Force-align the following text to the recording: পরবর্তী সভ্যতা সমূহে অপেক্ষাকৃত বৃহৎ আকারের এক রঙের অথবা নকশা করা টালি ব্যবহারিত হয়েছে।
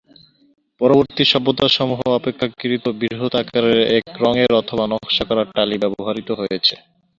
পরবর্তী 0.81 1.23
সভ্যতা 1.23 1.65
সমূহে 1.69 2.07
অপেক্ষাকৃত 2.11 2.85
বৃহৎ 2.99 3.33
আকারের 3.41 3.79
এক 3.97 4.05
রঙের 4.23 4.51
অথবা 4.61 4.85
নকশা 4.91 5.23
করা 5.29 5.43
টালি 5.51 5.77
ব্যবহারিত 5.83 6.29
হয়েছে। 6.39 6.75